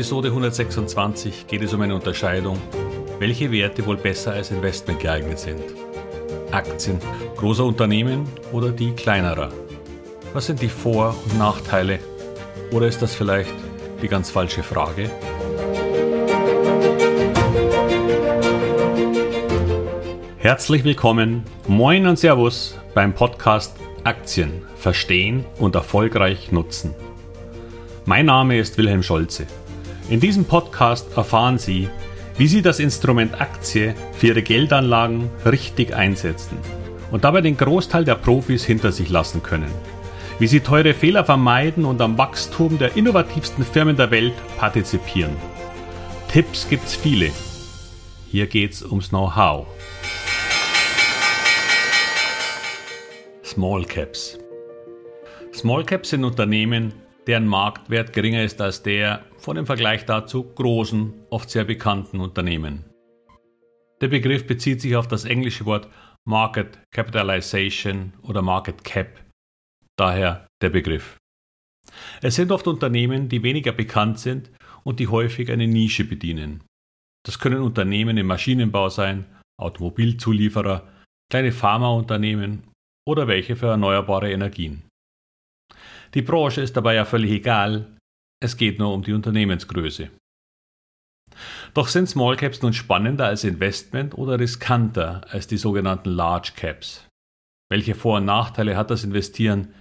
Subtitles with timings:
[0.00, 2.56] Episode 126 geht es um eine Unterscheidung,
[3.18, 5.60] welche Werte wohl besser als Investment geeignet sind.
[6.52, 6.98] Aktien
[7.36, 9.50] großer Unternehmen oder die kleinerer?
[10.32, 11.98] Was sind die Vor- und Nachteile?
[12.72, 13.52] Oder ist das vielleicht
[14.00, 15.10] die ganz falsche Frage?
[20.38, 26.94] Herzlich willkommen, moin und Servus beim Podcast Aktien verstehen und erfolgreich nutzen.
[28.06, 29.46] Mein Name ist Wilhelm Scholze.
[30.10, 31.88] In diesem Podcast erfahren Sie,
[32.36, 36.58] wie Sie das Instrument Aktie für Ihre Geldanlagen richtig einsetzen
[37.12, 39.70] und dabei den Großteil der Profis hinter sich lassen können.
[40.40, 45.36] Wie Sie teure Fehler vermeiden und am Wachstum der innovativsten Firmen der Welt partizipieren.
[46.26, 47.30] Tipps gibt's viele.
[48.32, 49.68] Hier geht's ums Know-how.
[53.44, 54.40] Small Caps.
[55.54, 56.94] Small Caps sind Unternehmen,
[57.28, 62.84] deren Marktwert geringer ist als der von dem Vergleich dazu großen, oft sehr bekannten Unternehmen.
[64.00, 65.88] Der Begriff bezieht sich auf das englische Wort
[66.26, 69.24] Market Capitalization oder Market Cap,
[69.96, 71.16] daher der Begriff.
[72.22, 74.50] Es sind oft Unternehmen, die weniger bekannt sind
[74.84, 76.62] und die häufig eine Nische bedienen.
[77.26, 79.24] Das können Unternehmen im Maschinenbau sein,
[79.58, 80.86] Automobilzulieferer,
[81.30, 82.64] kleine Pharmaunternehmen
[83.06, 84.82] oder welche für erneuerbare Energien.
[86.14, 87.96] Die Branche ist dabei ja völlig egal,
[88.42, 90.10] es geht nur um die Unternehmensgröße.
[91.74, 97.06] Doch sind Small Caps nun spannender als Investment oder riskanter als die sogenannten Large Caps?
[97.70, 99.74] Welche Vor- und Nachteile hat das Investieren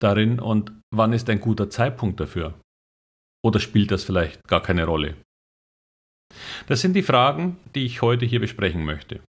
[0.00, 2.58] darin und wann ist ein guter Zeitpunkt dafür?
[3.44, 5.16] Oder spielt das vielleicht gar keine Rolle?
[6.66, 9.20] Das sind die Fragen, die ich heute hier besprechen möchte.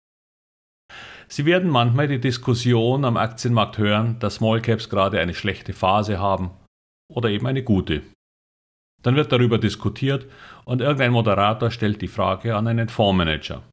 [1.28, 6.20] Sie werden manchmal die Diskussion am Aktienmarkt hören, dass Small Caps gerade eine schlechte Phase
[6.20, 6.52] haben
[7.12, 8.04] oder eben eine gute.
[9.02, 10.26] Dann wird darüber diskutiert
[10.66, 13.64] und irgendein Moderator stellt die Frage an einen Fondsmanager.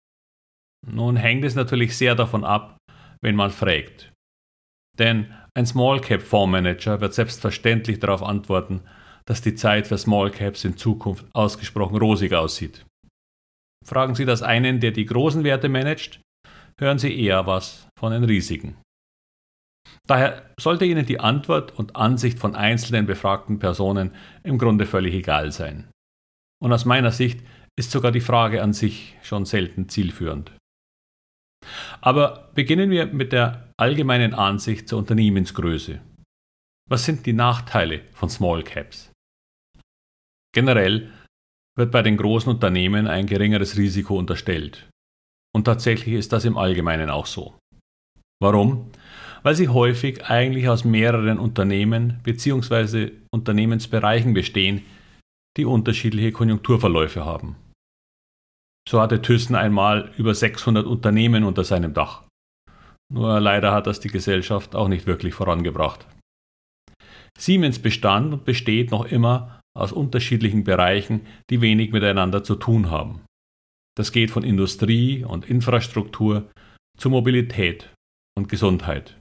[0.86, 2.76] Nun hängt es natürlich sehr davon ab,
[3.20, 4.12] wenn man fragt.
[4.98, 8.82] Denn ein Small Cap Fondsmanager wird selbstverständlich darauf antworten,
[9.24, 12.84] dass die Zeit für Small Caps in Zukunft ausgesprochen rosig aussieht.
[13.84, 16.20] Fragen Sie das einen, der die großen Werte managt,
[16.78, 18.76] hören Sie eher was von den Risiken.
[20.06, 25.52] Daher sollte Ihnen die Antwort und Ansicht von einzelnen befragten Personen im Grunde völlig egal
[25.52, 25.88] sein.
[26.62, 27.40] Und aus meiner Sicht
[27.78, 30.52] ist sogar die Frage an sich schon selten zielführend.
[32.00, 36.00] Aber beginnen wir mit der allgemeinen Ansicht zur Unternehmensgröße.
[36.88, 39.10] Was sind die Nachteile von Small Caps?
[40.54, 41.10] Generell
[41.76, 44.88] wird bei den großen Unternehmen ein geringeres Risiko unterstellt.
[45.54, 47.54] Und tatsächlich ist das im Allgemeinen auch so.
[48.42, 48.90] Warum?
[49.42, 53.10] Weil sie häufig eigentlich aus mehreren Unternehmen bzw.
[53.30, 54.82] Unternehmensbereichen bestehen,
[55.56, 57.56] die unterschiedliche Konjunkturverläufe haben.
[58.88, 62.24] So hatte Thyssen einmal über 600 Unternehmen unter seinem Dach.
[63.12, 66.06] Nur leider hat das die Gesellschaft auch nicht wirklich vorangebracht.
[67.38, 73.20] Siemens bestand und besteht noch immer aus unterschiedlichen Bereichen, die wenig miteinander zu tun haben.
[73.96, 76.50] Das geht von Industrie und Infrastruktur
[76.96, 77.92] zu Mobilität
[78.36, 79.18] und Gesundheit.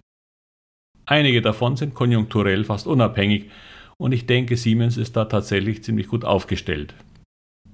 [1.06, 3.50] Einige davon sind konjunkturell fast unabhängig
[3.98, 6.94] und ich denke, Siemens ist da tatsächlich ziemlich gut aufgestellt.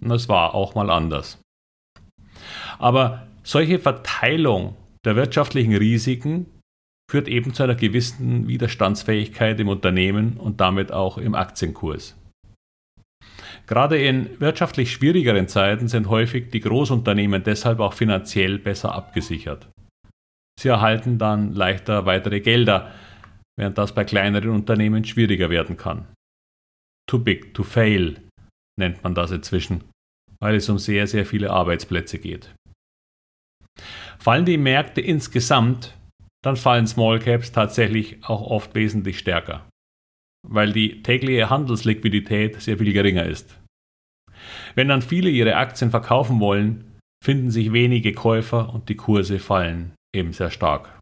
[0.01, 1.39] Das war auch mal anders.
[2.79, 6.45] Aber solche Verteilung der wirtschaftlichen Risiken
[7.09, 12.15] führt eben zu einer gewissen Widerstandsfähigkeit im Unternehmen und damit auch im Aktienkurs.
[13.65, 19.67] Gerade in wirtschaftlich schwierigeren Zeiten sind häufig die Großunternehmen deshalb auch finanziell besser abgesichert.
[20.59, 22.91] Sie erhalten dann leichter weitere Gelder,
[23.57, 26.07] während das bei kleineren Unternehmen schwieriger werden kann.
[27.09, 28.21] Too big to fail
[28.79, 29.83] nennt man das inzwischen,
[30.39, 32.53] weil es um sehr, sehr viele Arbeitsplätze geht.
[34.19, 35.97] Fallen die Märkte insgesamt,
[36.43, 39.67] dann fallen Small Caps tatsächlich auch oft wesentlich stärker
[40.47, 43.59] weil die tägliche Handelsliquidität sehr viel geringer ist.
[44.75, 49.93] Wenn dann viele ihre Aktien verkaufen wollen, finden sich wenige Käufer und die Kurse fallen
[50.15, 50.96] eben sehr stark.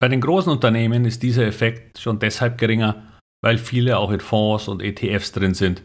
[0.00, 3.06] Bei den großen Unternehmen ist dieser Effekt schon deshalb geringer,
[3.44, 5.82] weil viele auch in Fonds und ETFs drin sind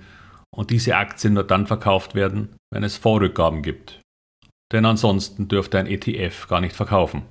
[0.55, 4.01] und diese Aktien nur dann verkauft werden, wenn es Vorrückgaben gibt.
[4.71, 7.23] Denn ansonsten dürfte ein ETF gar nicht verkaufen.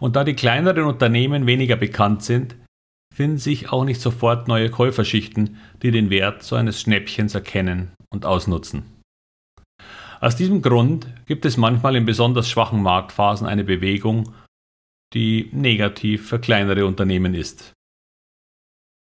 [0.00, 2.56] Und da die kleineren Unternehmen weniger bekannt sind,
[3.14, 8.24] finden sich auch nicht sofort neue Käuferschichten, die den Wert so eines Schnäppchens erkennen und
[8.24, 8.84] ausnutzen.
[10.20, 14.32] Aus diesem Grund gibt es manchmal in besonders schwachen Marktphasen eine Bewegung,
[15.14, 17.72] die negativ für kleinere Unternehmen ist.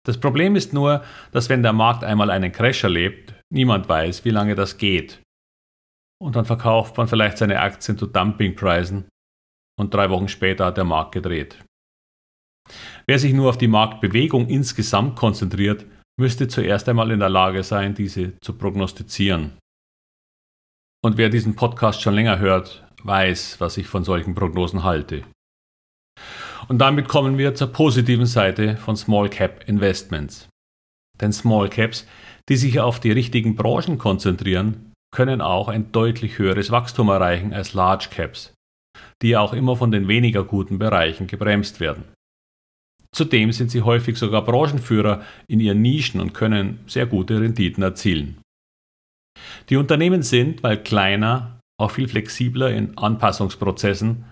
[0.05, 4.29] Das Problem ist nur, dass wenn der Markt einmal einen Crash erlebt, niemand weiß, wie
[4.29, 5.21] lange das geht.
[6.21, 9.09] Und dann verkauft man vielleicht seine Aktien zu Dumpingpreisen
[9.77, 11.63] und drei Wochen später hat der Markt gedreht.
[13.05, 15.85] Wer sich nur auf die Marktbewegung insgesamt konzentriert,
[16.19, 19.57] müsste zuerst einmal in der Lage sein, diese zu prognostizieren.
[21.03, 25.23] Und wer diesen Podcast schon länger hört, weiß, was ich von solchen Prognosen halte.
[26.67, 30.49] Und damit kommen wir zur positiven Seite von Small Cap Investments.
[31.21, 32.05] Denn Small Caps,
[32.49, 37.73] die sich auf die richtigen Branchen konzentrieren, können auch ein deutlich höheres Wachstum erreichen als
[37.73, 38.53] Large Caps,
[39.21, 42.03] die auch immer von den weniger guten Bereichen gebremst werden.
[43.11, 48.41] Zudem sind sie häufig sogar Branchenführer in ihren Nischen und können sehr gute Renditen erzielen.
[49.69, 54.25] Die Unternehmen sind, weil kleiner, auch viel flexibler in Anpassungsprozessen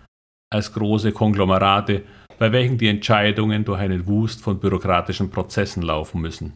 [0.56, 2.04] als große Konglomerate,
[2.40, 6.56] bei welchen die Entscheidungen durch einen Wust von bürokratischen Prozessen laufen müssen.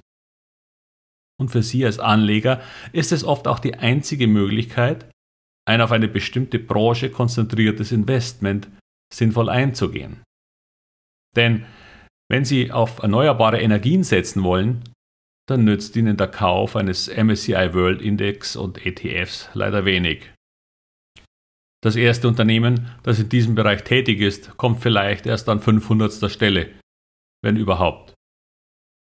[1.39, 2.61] Und für Sie als Anleger
[2.91, 5.09] ist es oft auch die einzige Möglichkeit,
[5.65, 8.67] ein auf eine bestimmte Branche konzentriertes Investment
[9.13, 10.23] sinnvoll einzugehen.
[11.35, 11.65] Denn
[12.29, 14.83] wenn Sie auf erneuerbare Energien setzen wollen,
[15.47, 20.29] dann nützt Ihnen der Kauf eines MSCI World Index und ETFs leider wenig.
[21.81, 26.29] Das erste Unternehmen, das in diesem Bereich tätig ist, kommt vielleicht erst an 500.
[26.29, 26.69] Stelle,
[27.41, 28.13] wenn überhaupt,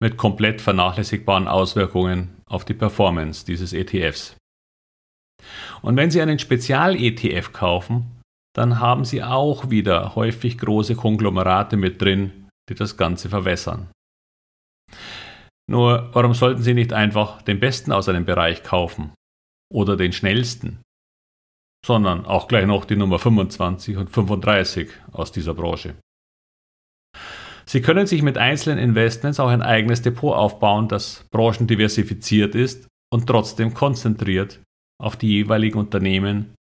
[0.03, 4.37] mit komplett vernachlässigbaren Auswirkungen auf die Performance dieses ETFs.
[5.81, 8.21] Und wenn Sie einen Spezial-ETF kaufen,
[8.55, 13.91] dann haben Sie auch wieder häufig große Konglomerate mit drin, die das Ganze verwässern.
[15.71, 19.13] Nur, warum sollten Sie nicht einfach den Besten aus einem Bereich kaufen?
[19.73, 20.83] Oder den schnellsten?
[21.85, 25.97] Sondern auch gleich noch die Nummer 25 und 35 aus dieser Branche.
[27.67, 33.27] Sie können sich mit einzelnen Investments auch ein eigenes Depot aufbauen, das branchendiversifiziert ist und
[33.27, 34.61] trotzdem konzentriert
[35.01, 36.55] auf die jeweiligen Unternehmen,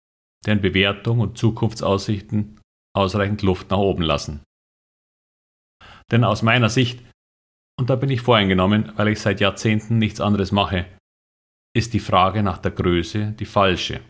[0.45, 2.61] deren Bewertung und Zukunftsaussichten
[2.95, 4.43] ausreichend Luft nach oben lassen.
[6.11, 7.05] Denn aus meiner Sicht,
[7.79, 10.87] und da bin ich voreingenommen, weil ich seit Jahrzehnten nichts anderes mache,
[11.75, 14.01] ist die Frage nach der Größe die falsche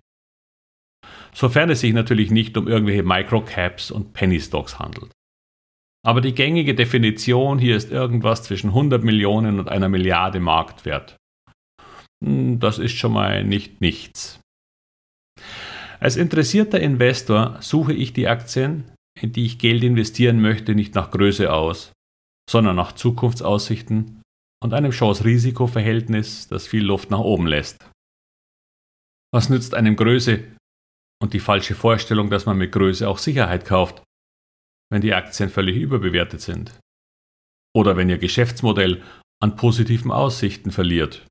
[1.37, 5.13] sofern es sich natürlich nicht um irgendwelche Microcaps und Penny Stocks handelt.
[6.05, 11.17] Aber die gängige Definition hier ist irgendwas zwischen 100 Millionen und einer Milliarde Marktwert.
[12.25, 14.41] Hm, das ist schon mal nicht nichts.
[16.01, 18.85] Als interessierter Investor suche ich die Aktien,
[19.21, 21.93] in die ich Geld investieren möchte, nicht nach Größe aus,
[22.49, 24.23] sondern nach Zukunftsaussichten
[24.63, 27.91] und einem Chance-Risiko-Verhältnis, das viel Luft nach oben lässt.
[29.35, 30.45] Was nützt einem Größe,
[31.23, 34.03] und die falsche Vorstellung, dass man mit Größe auch Sicherheit kauft,
[34.91, 36.79] wenn die Aktien völlig überbewertet sind.
[37.75, 39.03] Oder wenn ihr Geschäftsmodell
[39.43, 41.27] an positiven Aussichten verliert.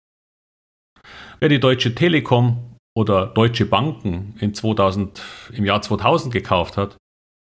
[1.40, 5.22] Wer die Deutsche Telekom oder Deutsche Banken in 2000,
[5.54, 6.98] im Jahr 2000 gekauft hat,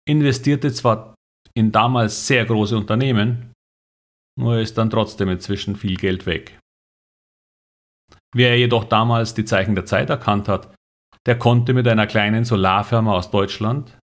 [0.08, 1.14] investierte zwar
[1.54, 3.52] in damals sehr große Unternehmen,
[4.38, 6.58] nur ist dann trotzdem inzwischen viel Geld weg.
[8.34, 10.74] Wer jedoch damals die Zeichen der Zeit erkannt hat,
[11.26, 13.98] der konnte mit einer kleinen Solarfirma aus Deutschland,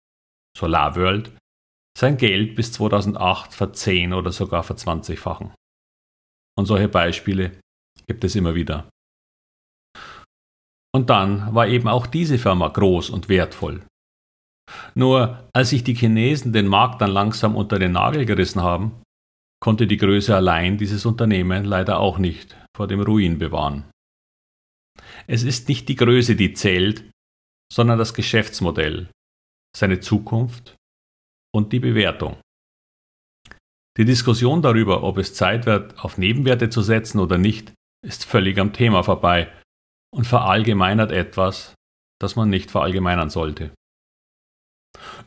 [0.57, 1.31] SolarWorld,
[1.97, 5.53] sein Geld bis 2008 verzehn oder sogar verzwanzigfachen.
[6.57, 7.59] Und solche Beispiele
[8.07, 8.89] gibt es immer wieder.
[10.95, 13.85] Und dann war eben auch diese Firma groß und wertvoll.
[14.95, 19.01] Nur als sich die Chinesen den Markt dann langsam unter den Nagel gerissen haben,
[19.59, 23.85] konnte die Größe allein dieses Unternehmen leider auch nicht vor dem Ruin bewahren.
[25.27, 27.09] Es ist nicht die Größe, die zählt,
[27.71, 29.09] sondern das Geschäftsmodell,
[29.75, 30.75] seine Zukunft
[31.53, 32.37] und die Bewertung.
[33.97, 37.73] Die Diskussion darüber, ob es Zeit wird, auf Nebenwerte zu setzen oder nicht,
[38.05, 39.51] ist völlig am Thema vorbei
[40.13, 41.73] und verallgemeinert etwas,
[42.19, 43.71] das man nicht verallgemeinern sollte.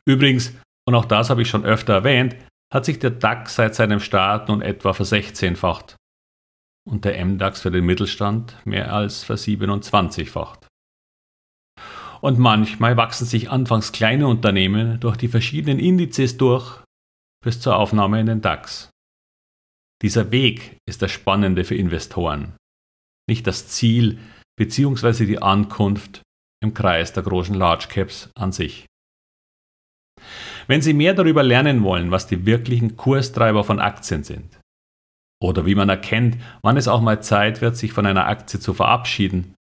[0.07, 0.55] Übrigens,
[0.89, 2.37] und auch das habe ich schon öfter erwähnt,
[2.73, 5.97] hat sich der DAX seit seinem Start nun etwa versechzehnfacht
[6.88, 10.66] und der MDAX für den Mittelstand mehr als versiebenundzwanzigfacht.
[12.20, 16.82] Und manchmal wachsen sich anfangs kleine Unternehmen durch die verschiedenen Indizes durch
[17.42, 18.90] bis zur Aufnahme in den DAX.
[20.02, 22.56] Dieser Weg ist das Spannende für Investoren,
[23.28, 24.18] nicht das Ziel
[24.58, 25.25] bzw.
[25.25, 26.22] die Ankunft
[26.62, 28.84] im Kreis der großen Large Caps an sich.
[30.66, 34.60] Wenn Sie mehr darüber lernen wollen, was die wirklichen Kurstreiber von Aktien sind,
[35.42, 38.75] oder wie man erkennt, wann es auch mal Zeit wird, sich von einer Aktie zu
[38.75, 39.54] verabschieden,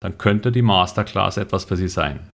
[0.00, 2.30] dann könnte die Masterclass etwas für Sie sein.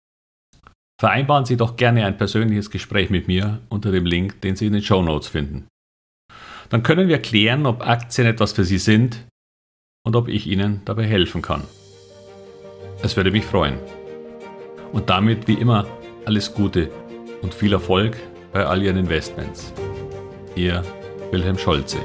[0.99, 4.73] Vereinbaren Sie doch gerne ein persönliches Gespräch mit mir unter dem Link, den Sie in
[4.73, 5.67] den Show Notes finden.
[6.69, 9.25] Dann können wir klären, ob Aktien etwas für Sie sind
[10.05, 11.63] und ob ich Ihnen dabei helfen kann.
[13.03, 13.77] Es würde mich freuen.
[14.91, 15.87] Und damit wie immer
[16.25, 16.89] alles Gute
[17.41, 18.17] und viel Erfolg
[18.53, 19.73] bei all Ihren Investments.
[20.55, 20.83] Ihr
[21.31, 21.97] Wilhelm Scholze.